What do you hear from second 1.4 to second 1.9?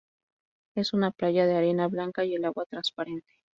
de arena